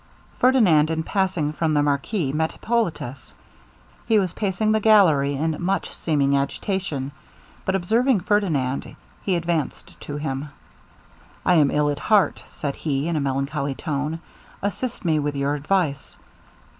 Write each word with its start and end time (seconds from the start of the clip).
Ferdinand 0.39 0.89
in 0.89 1.03
passing 1.03 1.53
from 1.53 1.75
the 1.75 1.83
marquis 1.83 2.33
met 2.33 2.53
Hippolitus. 2.53 3.35
He 4.07 4.17
was 4.17 4.33
pacing 4.33 4.71
the 4.71 4.79
gallery 4.79 5.35
in 5.35 5.57
much 5.59 5.93
seeming 5.95 6.35
agitation, 6.35 7.11
but 7.65 7.75
observing 7.75 8.21
Ferdinand, 8.21 8.95
he 9.21 9.35
advanced 9.35 9.99
to 10.01 10.17
him. 10.17 10.49
'I 11.45 11.53
am 11.53 11.69
ill 11.69 11.91
at 11.91 11.99
heart,' 11.99 12.41
said 12.47 12.73
he, 12.77 13.07
in 13.07 13.15
a 13.15 13.21
melancholy 13.21 13.75
tone, 13.75 14.17
'assist 14.63 15.05
me 15.05 15.19
with 15.19 15.35
your 15.35 15.53
advice. 15.53 16.17